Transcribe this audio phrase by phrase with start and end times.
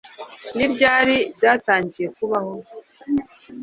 [0.55, 2.53] Ni ryari byatangiye kubaho